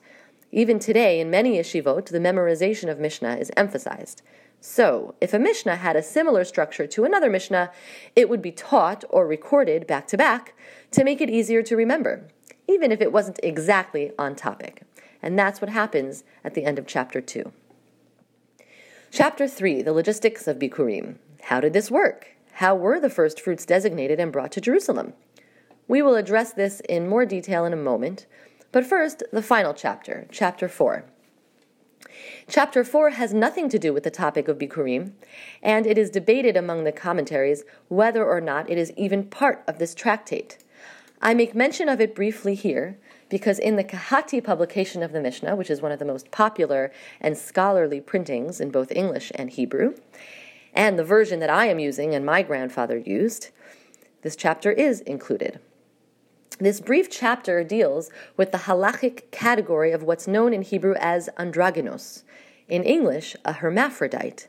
Even 0.52 0.80
today, 0.80 1.20
in 1.20 1.30
many 1.30 1.58
yeshivot, 1.58 2.08
the 2.08 2.20
memorization 2.20 2.90
of 2.90 3.00
Mishnah 3.00 3.38
is 3.38 3.52
emphasized. 3.56 4.22
So, 4.64 5.16
if 5.20 5.34
a 5.34 5.40
Mishnah 5.40 5.78
had 5.78 5.96
a 5.96 6.04
similar 6.04 6.44
structure 6.44 6.86
to 6.86 7.04
another 7.04 7.32
Mishnah, 7.32 7.72
it 8.16 8.30
would 8.30 8.44
be 8.44 8.52
taught 8.52 9.04
or 9.10 9.26
recorded 9.26 9.88
back 9.88 10.06
to 10.08 10.18
back 10.18 10.54
to 10.92 11.04
make 11.04 11.20
it 11.20 11.32
easier 11.32 11.64
to 11.64 11.76
remember, 11.76 12.28
even 12.68 12.92
if 12.92 13.02
it 13.02 13.12
wasn't 13.12 13.40
exactly 13.42 14.12
on 14.20 14.36
topic. 14.36 14.84
And 15.20 15.38
that's 15.38 15.62
what 15.62 15.72
happens 15.72 16.24
at 16.44 16.54
the 16.54 16.64
end 16.64 16.78
of 16.78 16.86
chapter 16.86 17.22
2. 17.22 17.52
Chapter 19.10 19.48
3 19.48 19.82
The 19.82 19.94
Logistics 19.94 20.48
of 20.48 20.60
Bikurim. 20.60 21.16
How 21.46 21.60
did 21.60 21.74
this 21.74 21.90
work? 21.90 22.28
How 22.54 22.76
were 22.76 23.00
the 23.00 23.10
first 23.10 23.42
fruits 23.42 23.66
designated 23.66 24.20
and 24.20 24.32
brought 24.32 24.52
to 24.52 24.62
Jerusalem? 24.62 25.14
We 25.88 26.04
will 26.04 26.16
address 26.16 26.54
this 26.54 26.82
in 26.82 27.10
more 27.10 27.26
detail 27.26 27.66
in 27.66 27.74
a 27.74 27.78
moment, 27.78 28.28
but 28.72 28.86
first, 28.86 29.24
the 29.32 29.42
final 29.42 29.74
chapter, 29.74 30.28
chapter 30.30 30.68
4. 30.68 31.04
Chapter 32.48 32.84
4 32.84 33.12
has 33.12 33.34
nothing 33.34 33.70
to 33.70 33.80
do 33.80 33.94
with 33.94 34.04
the 34.04 34.12
topic 34.12 34.48
of 34.48 34.58
Bikurim, 34.58 35.14
and 35.62 35.86
it 35.86 35.98
is 35.98 36.10
debated 36.10 36.58
among 36.58 36.84
the 36.84 36.92
commentaries 36.92 37.64
whether 37.88 38.26
or 38.26 38.42
not 38.42 38.70
it 38.70 38.78
is 38.78 38.92
even 38.98 39.26
part 39.26 39.64
of 39.68 39.80
this 39.80 39.96
tractate. 39.96 40.58
I 41.22 41.34
make 41.34 41.54
mention 41.54 41.88
of 41.88 42.02
it 42.02 42.16
briefly 42.16 42.56
here 42.56 42.98
because 43.30 43.60
in 43.60 43.76
the 43.76 43.84
Kehati 43.84 44.44
publication 44.44 45.02
of 45.04 45.12
the 45.12 45.22
Mishnah, 45.22 45.56
which 45.56 45.70
is 45.70 45.82
one 45.82 45.92
of 45.92 46.00
the 46.00 46.06
most 46.06 46.32
popular 46.32 46.92
and 47.20 47.38
scholarly 47.38 48.02
printings 48.02 48.60
in 48.60 48.72
both 48.72 48.92
English 48.92 49.32
and 49.36 49.50
Hebrew, 49.50 49.96
and 50.74 50.98
the 50.98 51.04
version 51.04 51.40
that 51.40 51.50
I 51.50 51.68
am 51.68 51.80
using 51.80 52.14
and 52.14 52.26
my 52.26 52.42
grandfather 52.42 52.98
used, 52.98 53.50
this 54.22 54.36
chapter 54.36 54.72
is 54.72 55.02
included. 55.02 55.60
This 56.60 56.80
brief 56.80 57.10
chapter 57.10 57.64
deals 57.64 58.12
with 58.38 58.52
the 58.52 58.60
halachic 58.60 59.32
category 59.32 59.92
of 59.92 60.04
what's 60.04 60.28
known 60.28 60.54
in 60.54 60.62
Hebrew 60.62 60.96
as 61.00 61.30
androgynous, 61.38 62.24
in 62.68 62.84
English, 62.84 63.36
a 63.46 63.54
hermaphrodite. 63.54 64.48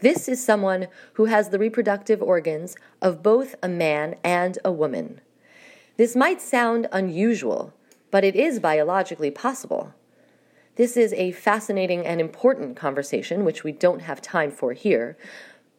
This 0.00 0.28
is 0.28 0.44
someone 0.44 0.88
who 1.14 1.24
has 1.24 1.48
the 1.48 1.58
reproductive 1.58 2.22
organs 2.22 2.76
of 3.00 3.22
both 3.22 3.54
a 3.62 3.68
man 3.68 4.16
and 4.22 4.58
a 4.64 4.70
woman. 4.70 5.20
This 5.96 6.14
might 6.14 6.42
sound 6.42 6.86
unusual, 6.92 7.72
but 8.10 8.22
it 8.22 8.36
is 8.36 8.60
biologically 8.60 9.30
possible. 9.30 9.94
This 10.76 10.96
is 10.96 11.14
a 11.14 11.32
fascinating 11.32 12.06
and 12.06 12.20
important 12.20 12.76
conversation, 12.76 13.44
which 13.44 13.64
we 13.64 13.72
don't 13.72 14.02
have 14.02 14.20
time 14.20 14.50
for 14.50 14.74
here. 14.74 15.16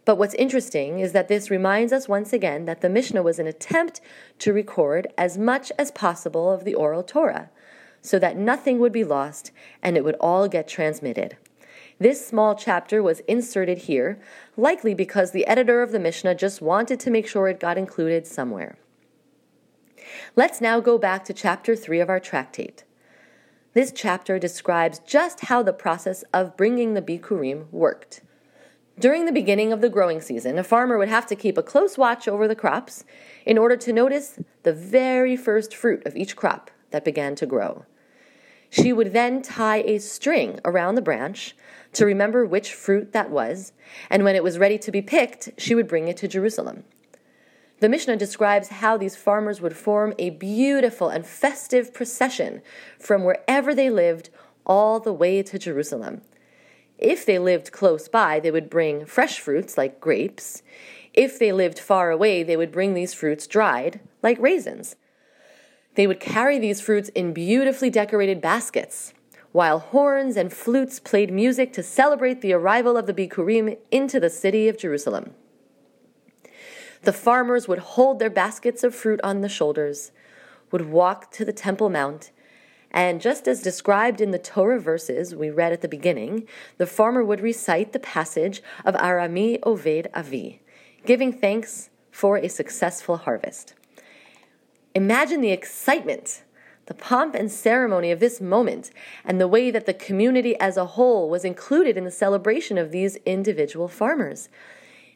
But 0.08 0.18
what's 0.18 0.36
interesting 0.36 1.00
is 1.00 1.12
that 1.12 1.28
this 1.28 1.52
reminds 1.52 1.92
us 1.92 2.08
once 2.08 2.32
again 2.32 2.64
that 2.64 2.80
the 2.80 2.88
Mishnah 2.88 3.22
was 3.22 3.40
an 3.40 3.48
attempt 3.48 4.00
to 4.40 4.54
record 4.54 5.08
as 5.18 5.38
much 5.38 5.70
as 5.78 5.92
possible 5.92 6.50
of 6.50 6.64
the 6.64 6.76
oral 6.76 7.04
Torah, 7.04 7.50
so 8.02 8.18
that 8.18 8.38
nothing 8.38 8.80
would 8.80 8.94
be 8.94 9.04
lost 9.04 9.52
and 9.84 9.98
it 9.98 10.06
would 10.06 10.16
all 10.22 10.48
get 10.48 10.66
transmitted. 10.66 11.36
This 12.00 12.26
small 12.26 12.56
chapter 12.56 13.04
was 13.04 13.20
inserted 13.28 13.80
here, 13.80 14.18
likely 14.56 14.94
because 14.94 15.32
the 15.32 15.46
editor 15.46 15.82
of 15.82 15.92
the 15.92 16.00
Mishnah 16.00 16.36
just 16.36 16.62
wanted 16.62 17.02
to 17.02 17.12
make 17.12 17.28
sure 17.28 17.50
it 17.50 17.60
got 17.60 17.78
included 17.78 18.26
somewhere. 18.26 18.78
Let's 20.38 20.62
now 20.62 20.80
go 20.80 20.98
back 20.98 21.26
to 21.26 21.34
chapter 21.34 21.76
3 21.76 22.00
of 22.00 22.10
our 22.10 22.22
tractate. 22.22 22.86
This 23.74 23.92
chapter 23.94 24.40
describes 24.40 25.00
just 25.00 25.42
how 25.42 25.64
the 25.64 25.74
process 25.74 26.24
of 26.34 26.56
bringing 26.56 26.94
the 26.94 27.02
bikurim 27.02 27.70
worked. 27.74 28.22
During 29.00 29.26
the 29.26 29.32
beginning 29.32 29.72
of 29.72 29.82
the 29.82 29.90
growing 29.90 30.22
season, 30.22 30.58
a 30.58 30.64
farmer 30.64 30.98
would 30.98 31.08
have 31.08 31.28
to 31.28 31.36
keep 31.36 31.56
a 31.56 31.64
close 31.64 32.00
watch 32.00 32.28
over 32.28 32.48
the 32.48 32.56
crops 32.56 33.06
in 33.46 33.56
order 33.58 33.78
to 33.78 33.94
notice 33.94 34.40
the 34.64 34.74
very 34.74 35.38
first 35.38 35.76
fruit 35.76 36.04
of 36.08 36.16
each 36.16 36.36
crop 36.36 36.72
that 36.90 37.06
began 37.06 37.36
to 37.36 37.46
grow. 37.46 37.86
She 38.72 38.92
would 38.92 39.14
then 39.14 39.44
tie 39.44 39.84
a 39.84 40.00
string 40.00 40.60
around 40.66 40.96
the 40.96 41.04
branch 41.04 41.56
to 41.94 42.06
remember 42.06 42.44
which 42.44 42.74
fruit 42.74 43.14
that 43.14 43.30
was, 43.30 43.72
and 44.10 44.24
when 44.24 44.36
it 44.36 44.44
was 44.44 44.58
ready 44.58 44.80
to 44.80 44.92
be 44.92 45.04
picked, 45.04 45.50
she 45.58 45.76
would 45.76 45.88
bring 45.88 46.08
it 46.08 46.18
to 46.18 46.28
Jerusalem. 46.28 46.84
The 47.80 47.90
Mishnah 47.90 48.18
describes 48.18 48.70
how 48.70 48.98
these 48.98 49.16
farmers 49.16 49.62
would 49.62 49.78
form 49.78 50.16
a 50.18 50.32
beautiful 50.32 51.10
and 51.10 51.24
festive 51.24 51.94
procession 51.94 52.64
from 53.00 53.24
wherever 53.24 53.76
they 53.76 53.92
lived 53.92 54.32
all 54.66 55.00
the 55.00 55.14
way 55.14 55.44
to 55.44 55.60
Jerusalem. 55.60 56.22
If 56.98 57.26
they 57.26 57.38
lived 57.38 57.72
close 57.72 58.08
by, 58.08 58.40
they 58.40 58.52
would 58.52 58.70
bring 58.70 59.06
fresh 59.06 59.40
fruits 59.40 59.78
like 59.78 60.00
grapes. 60.00 60.64
If 61.14 61.38
they 61.38 61.52
lived 61.52 61.80
far 61.80 62.12
away, 62.12 62.44
they 62.44 62.58
would 62.58 62.72
bring 62.72 62.94
these 62.94 63.14
fruits 63.14 63.48
dried 63.48 64.00
like 64.24 64.40
raisins. 64.40 64.96
They 65.96 66.08
would 66.08 66.20
carry 66.20 66.60
these 66.60 66.82
fruits 66.82 67.10
in 67.10 67.34
beautifully 67.34 67.90
decorated 67.90 68.42
baskets, 68.42 69.14
while 69.52 69.80
horns 69.80 70.38
and 70.38 70.54
flutes 70.54 71.00
played 71.00 71.32
music 71.32 71.74
to 71.74 71.84
celebrate 71.84 72.42
the 72.42 72.54
arrival 72.54 72.98
of 72.98 73.08
the 73.08 73.14
Bikurim 73.14 73.78
into 73.90 74.20
the 74.20 74.30
city 74.30 74.68
of 74.68 74.78
Jerusalem. 74.78 75.34
The 77.02 77.14
farmers 77.14 77.68
would 77.68 77.80
hold 77.80 78.20
their 78.20 78.30
baskets 78.30 78.84
of 78.84 78.94
fruit 78.94 79.20
on 79.24 79.42
the 79.42 79.50
shoulders, 79.50 80.12
would 80.72 80.90
walk 80.90 81.32
to 81.32 81.46
the 81.46 81.54
Temple 81.54 81.90
Mount, 81.90 82.32
and 82.98 83.22
just 83.22 83.48
as 83.48 83.62
described 83.62 84.22
in 84.22 84.32
the 84.32 84.40
Torah 84.40 84.80
verses 84.80 85.36
we 85.36 85.52
read 85.52 85.72
at 85.72 85.82
the 85.82 85.88
beginning, 85.88 86.48
the 86.80 86.88
farmer 86.88 87.24
would 87.24 87.42
recite 87.42 87.94
the 87.94 88.00
passage 88.00 88.64
of 88.84 88.96
Arami 88.96 89.60
Oved 89.60 90.08
Avi, 90.16 90.62
giving 91.06 91.32
thanks 91.32 91.92
for 92.10 92.38
a 92.38 92.50
successful 92.50 93.18
harvest. 93.18 93.76
Imagine 94.96 95.42
the 95.42 95.52
excitement, 95.52 96.42
the 96.88 96.96
pomp 96.96 97.36
and 97.36 97.52
ceremony 97.52 98.10
of 98.10 98.20
this 98.20 98.42
moment, 98.42 98.90
and 99.24 99.40
the 99.40 99.48
way 99.48 99.70
that 99.70 99.86
the 99.86 99.94
community 99.94 100.60
as 100.60 100.76
a 100.76 100.86
whole 100.98 101.30
was 101.30 101.46
included 101.46 101.98
in 101.98 102.04
the 102.04 102.10
celebration 102.10 102.80
of 102.80 102.90
these 102.90 103.18
individual 103.28 103.88
farmers. 103.88 104.50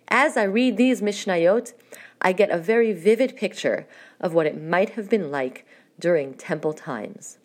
As 0.08 0.38
I 0.38 0.44
read 0.44 0.78
these 0.78 1.02
Mishnayot, 1.02 1.74
I 2.22 2.32
get 2.32 2.52
a 2.52 2.60
very 2.60 2.94
vivid 2.94 3.36
picture 3.36 3.88
of 4.20 4.36
what 4.36 4.46
it 4.46 4.62
might 4.62 4.92
have 4.92 5.10
been 5.10 5.32
like 5.32 5.66
during 6.00 6.36
temple 6.36 6.74
times. 6.74 7.40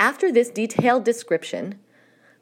After 0.00 0.32
this 0.32 0.50
detailed 0.50 1.04
description, 1.04 1.78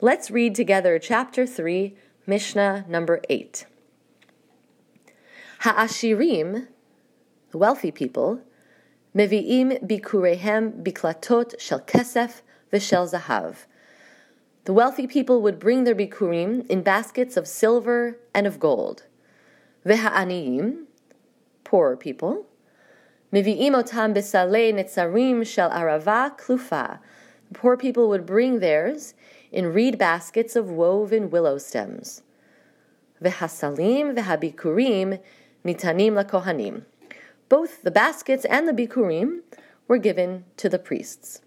let's 0.01 0.31
read 0.31 0.55
together 0.55 0.99
chapter 0.99 1.47
3, 1.47 1.95
Mishnah 2.27 2.87
number 2.89 3.21
8. 3.29 3.67
Ha'ashirim, 5.61 6.69
the 7.51 7.59
wealthy 7.59 7.91
people, 7.91 8.41
mevi'im 9.15 9.87
bikurehem 9.87 10.83
biklatot 10.83 11.61
shel 11.61 11.81
kesef 11.81 12.41
v'shel 12.73 13.13
zahav, 13.13 13.67
the 14.65 14.73
wealthy 14.73 15.07
people 15.07 15.43
would 15.43 15.59
bring 15.59 15.85
their 15.85 15.95
bikurim 15.95 16.67
in 16.71 16.83
baskets 16.83 17.37
of 17.37 17.47
silver 17.47 18.17
and 18.35 18.47
of 18.47 18.59
gold. 18.59 19.05
Veha'aniyim, 19.85 20.85
poorer 21.65 21.97
people, 21.97 22.47
mivi'im 23.31 23.73
otam 23.73 24.15
besalei 24.15 24.73
netzarim 24.73 25.47
shel 25.47 25.71
arava 25.71 26.35
klufa. 26.39 26.99
Poor 27.53 27.77
people 27.77 28.09
would 28.09 28.27
bring 28.27 28.61
theirs 28.61 29.15
in 29.51 29.73
reed 29.73 29.99
baskets 29.99 30.57
of 30.57 30.71
woven 30.71 31.31
willow 31.31 31.59
stems. 31.59 32.23
Vehasalim 33.23 34.17
vehabikurim 34.17 35.21
nitanim 35.65 36.13
lakohanim. 36.13 36.85
Both 37.49 37.83
the 37.83 37.91
baskets 37.91 38.45
and 38.47 38.67
the 38.67 38.73
bikurim 38.73 39.41
were 39.87 39.99
given 39.99 40.45
to 40.57 40.69
the 40.69 40.79
priests. 40.79 41.43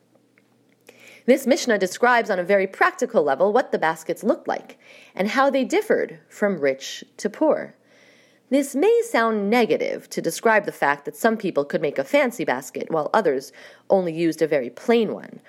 This 1.25 1.47
Mishnah 1.47 1.79
describes 1.79 2.29
on 2.29 2.38
a 2.38 2.43
very 2.43 2.67
practical 2.67 3.24
level 3.24 3.51
what 3.51 3.71
the 3.71 3.79
baskets 3.79 4.24
looked 4.24 4.47
like 4.47 4.77
and 5.15 5.29
how 5.29 5.50
they 5.50 5.63
differed 5.63 6.19
from 6.29 6.59
rich 6.59 7.03
to 7.17 7.29
poor. 7.29 7.74
This 8.51 8.75
may 8.75 9.01
sound 9.09 9.50
negative 9.50 10.07
to 10.12 10.21
describe 10.21 10.65
the 10.65 10.71
fact 10.71 11.05
that 11.05 11.15
some 11.15 11.35
people 11.35 11.65
could 11.65 11.81
make 11.81 11.97
a 11.97 12.03
fancy 12.03 12.45
basket 12.45 12.91
while 12.91 13.09
others 13.12 13.51
only 13.89 14.13
used 14.13 14.43
a 14.43 14.47
very 14.47 14.69
plain 14.69 15.13
one. 15.13 15.41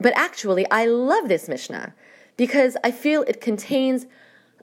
But 0.00 0.14
actually, 0.16 0.68
I 0.70 0.86
love 0.86 1.28
this 1.28 1.48
Mishnah 1.48 1.94
because 2.36 2.76
I 2.82 2.90
feel 2.90 3.22
it 3.22 3.40
contains 3.40 4.06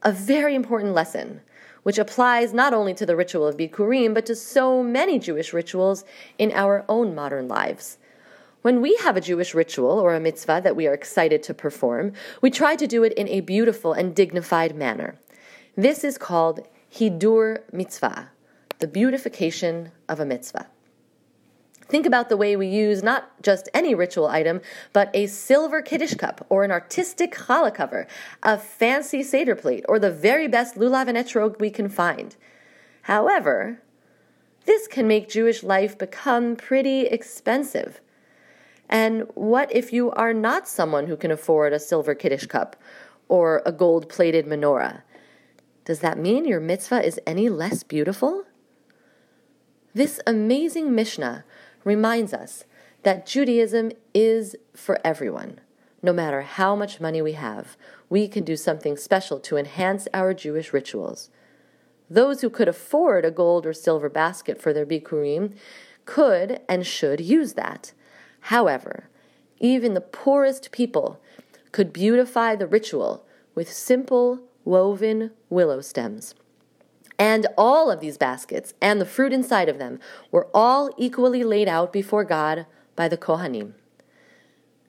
a 0.02 0.12
very 0.12 0.56
important 0.56 0.94
lesson, 0.94 1.42
which 1.84 2.00
applies 2.00 2.54
not 2.54 2.74
only 2.74 2.94
to 2.96 3.06
the 3.06 3.16
ritual 3.16 3.48
of 3.48 3.58
Bikurim, 3.58 4.14
but 4.14 4.26
to 4.26 4.36
so 4.36 4.82
many 4.82 5.20
Jewish 5.20 5.54
rituals 5.54 6.04
in 6.38 6.52
our 6.54 6.84
own 6.90 7.14
modern 7.14 7.48
lives. 7.48 7.98
When 8.64 8.82
we 8.82 8.96
have 8.98 9.16
a 9.16 9.22
Jewish 9.22 9.54
ritual 9.54 9.92
or 9.92 10.16
a 10.16 10.20
mitzvah 10.20 10.62
that 10.64 10.76
we 10.76 10.88
are 10.88 10.94
excited 10.94 11.44
to 11.44 11.54
perform, 11.54 12.14
we 12.42 12.50
try 12.50 12.76
to 12.76 12.88
do 12.88 13.04
it 13.04 13.14
in 13.14 13.28
a 13.30 13.42
beautiful 13.42 13.94
and 13.94 14.16
dignified 14.16 14.76
manner. 14.76 15.20
This 15.76 16.04
is 16.04 16.18
called 16.18 16.68
Hidur 16.92 17.62
Mitzvah, 17.72 18.32
the 18.80 18.88
beautification 18.88 19.92
of 20.10 20.20
a 20.20 20.26
mitzvah. 20.26 20.68
Think 21.90 22.06
about 22.06 22.28
the 22.30 22.38
way 22.38 22.56
we 22.56 22.68
use 22.68 23.02
not 23.02 23.42
just 23.42 23.70
any 23.74 23.96
ritual 23.96 24.28
item, 24.28 24.62
but 24.92 25.10
a 25.14 25.28
silver 25.28 25.82
Kiddush 25.82 26.16
cup, 26.16 26.46
or 26.50 26.64
an 26.64 26.72
artistic 26.72 27.34
challah 27.34 27.74
cover, 27.74 28.08
a 28.44 28.58
fancy 28.58 29.24
Seder 29.24 29.56
plate, 29.56 29.86
or 29.88 29.98
the 29.98 30.12
very 30.12 30.48
best 30.48 30.76
lulav 30.76 31.08
and 31.08 31.18
etrog 31.18 31.60
we 31.60 31.70
can 31.70 31.88
find. 31.88 32.36
However, 33.04 33.82
this 34.66 34.88
can 34.88 35.08
make 35.08 35.30
Jewish 35.30 35.64
life 35.64 35.98
become 35.98 36.58
pretty 36.58 37.06
expensive. 37.06 38.02
And 38.90 39.30
what 39.34 39.74
if 39.74 39.94
you 39.94 40.12
are 40.12 40.34
not 40.34 40.68
someone 40.68 41.08
who 41.08 41.16
can 41.16 41.32
afford 41.32 41.72
a 41.72 41.80
silver 41.80 42.14
Kiddush 42.14 42.48
cup 42.48 42.76
or 43.30 43.62
a 43.66 43.72
gold 43.72 44.10
plated 44.10 44.46
menorah? 44.46 45.04
Does 45.86 46.00
that 46.00 46.18
mean 46.18 46.44
your 46.44 46.60
mitzvah 46.60 47.06
is 47.06 47.20
any 47.26 47.48
less 47.48 47.84
beautiful? 47.84 48.44
This 49.94 50.20
amazing 50.28 50.94
Mishnah 50.94 51.46
reminds 51.88 52.34
us 52.34 52.66
that 53.04 53.26
Judaism 53.26 53.92
is 54.14 54.56
for 54.76 55.00
everyone. 55.04 55.62
No 56.04 56.12
matter 56.12 56.42
how 56.42 56.76
much 56.76 57.00
money 57.00 57.22
we 57.22 57.32
have, 57.32 57.78
we 58.10 58.28
can 58.28 58.44
do 58.44 58.58
something 58.58 58.98
special 58.98 59.40
to 59.40 59.58
enhance 59.58 60.08
our 60.14 60.34
Jewish 60.34 60.74
rituals. 60.74 61.30
Those 62.10 62.42
who 62.42 62.50
could 62.50 62.68
afford 62.68 63.24
a 63.26 63.32
gold 63.32 63.66
or 63.66 63.74
silver 63.74 64.10
basket 64.10 64.62
for 64.62 64.74
their 64.74 64.86
bikurim 64.86 65.56
could 66.06 66.60
and 66.70 66.86
should 66.86 67.22
use 67.22 67.54
that. 67.54 67.94
However, 68.42 69.10
even 69.60 69.94
the 69.94 70.02
poorest 70.02 70.72
people 70.72 71.22
could 71.72 71.92
beautify 71.92 72.56
the 72.56 72.68
ritual 72.68 73.26
with 73.56 73.72
simple 73.72 74.42
woven 74.66 75.32
willow 75.50 75.82
stems. 75.82 76.36
And 77.20 77.48
all 77.58 77.90
of 77.90 78.00
these 78.00 78.18
baskets 78.18 78.74
and 78.82 79.02
the 79.02 79.06
fruit 79.06 79.34
inside 79.34 79.70
of 79.70 79.80
them 79.80 80.00
were 80.32 80.48
all 80.54 80.92
equally 80.98 81.44
laid 81.44 81.68
out 81.68 81.92
before 81.92 82.24
God 82.24 82.66
by 82.96 83.08
the 83.08 83.18
Kohanim. 83.18 83.74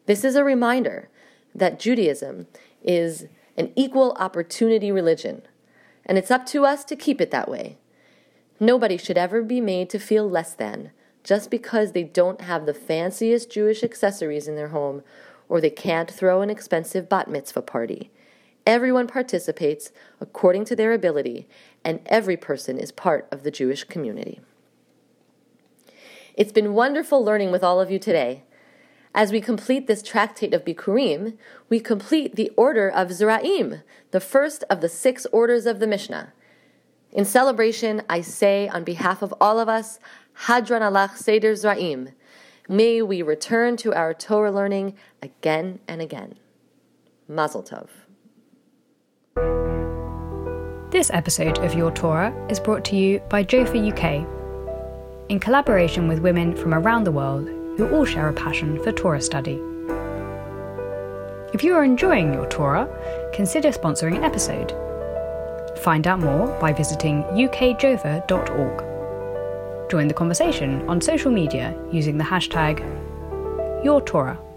This 0.06 0.24
is 0.24 0.36
a 0.36 0.44
reminder 0.44 1.08
that 1.54 1.78
Judaism 1.78 2.46
is 2.82 3.26
an 3.56 3.72
equal 3.76 4.12
opportunity 4.18 4.92
religion 4.92 5.42
and 6.04 6.16
it's 6.16 6.30
up 6.30 6.46
to 6.46 6.64
us 6.64 6.84
to 6.84 6.96
keep 6.96 7.20
it 7.20 7.30
that 7.30 7.50
way. 7.50 7.76
Nobody 8.60 8.96
should 8.96 9.18
ever 9.18 9.42
be 9.42 9.60
made 9.60 9.90
to 9.90 9.98
feel 9.98 10.28
less 10.28 10.54
than 10.54 10.90
just 11.22 11.50
because 11.50 11.92
they 11.92 12.04
don't 12.04 12.40
have 12.40 12.64
the 12.64 12.74
fanciest 12.74 13.50
Jewish 13.50 13.82
accessories 13.82 14.48
in 14.48 14.56
their 14.56 14.68
home 14.68 15.02
or 15.48 15.60
they 15.60 15.70
can't 15.70 16.10
throw 16.10 16.40
an 16.40 16.50
expensive 16.50 17.08
bat 17.08 17.28
mitzvah 17.28 17.62
party. 17.62 18.10
Everyone 18.66 19.06
participates 19.06 19.92
according 20.20 20.64
to 20.66 20.76
their 20.76 20.92
ability, 20.92 21.48
and 21.84 22.00
every 22.06 22.36
person 22.36 22.78
is 22.78 22.92
part 22.92 23.28
of 23.30 23.42
the 23.42 23.50
Jewish 23.50 23.84
community. 23.84 24.40
It's 26.34 26.52
been 26.52 26.74
wonderful 26.74 27.24
learning 27.24 27.50
with 27.50 27.64
all 27.64 27.80
of 27.80 27.90
you 27.90 27.98
today. 27.98 28.44
As 29.14 29.32
we 29.32 29.40
complete 29.40 29.86
this 29.86 30.02
tractate 30.02 30.54
of 30.54 30.64
Bikurim, 30.64 31.36
we 31.68 31.80
complete 31.80 32.36
the 32.36 32.50
order 32.56 32.88
of 32.88 33.08
Zeraim, 33.08 33.82
the 34.12 34.20
first 34.20 34.62
of 34.70 34.80
the 34.80 34.88
six 34.88 35.26
orders 35.32 35.66
of 35.66 35.80
the 35.80 35.86
Mishnah. 35.86 36.32
In 37.10 37.24
celebration, 37.24 38.02
I 38.08 38.20
say 38.20 38.68
on 38.68 38.84
behalf 38.84 39.22
of 39.22 39.34
all 39.40 39.58
of 39.58 39.68
us, 39.68 39.98
Hadran 40.44 40.82
Alach 40.82 41.16
Seder 41.16 41.54
Zeraim. 41.54 42.12
May 42.68 43.02
we 43.02 43.22
return 43.22 43.76
to 43.78 43.94
our 43.94 44.12
Torah 44.12 44.52
learning 44.52 44.94
again 45.22 45.80
and 45.88 46.02
again. 46.02 46.36
Mazel 47.26 47.62
Tov. 47.62 47.88
This 50.90 51.10
episode 51.12 51.58
of 51.58 51.74
Your 51.74 51.90
Torah 51.90 52.34
is 52.48 52.58
brought 52.58 52.82
to 52.86 52.96
you 52.96 53.20
by 53.28 53.44
Jofa 53.44 53.76
UK, 53.92 54.26
in 55.28 55.38
collaboration 55.38 56.08
with 56.08 56.20
women 56.20 56.56
from 56.56 56.72
around 56.72 57.04
the 57.04 57.12
world 57.12 57.46
who 57.76 57.90
all 57.90 58.06
share 58.06 58.30
a 58.30 58.32
passion 58.32 58.82
for 58.82 58.90
Torah 58.90 59.20
study. 59.20 59.60
If 61.52 61.62
you 61.62 61.74
are 61.74 61.84
enjoying 61.84 62.32
your 62.32 62.48
Torah, 62.48 62.88
consider 63.34 63.68
sponsoring 63.68 64.16
an 64.16 64.24
episode. 64.24 64.72
Find 65.80 66.06
out 66.06 66.20
more 66.20 66.58
by 66.58 66.72
visiting 66.72 67.22
ukjofa.org. 67.24 68.84
Join 69.90 70.08
the 70.08 70.14
conversation 70.14 70.88
on 70.88 71.02
social 71.02 71.30
media 71.30 71.78
using 71.92 72.16
the 72.16 72.24
hashtag 72.24 72.78
YourTorah. 73.84 74.47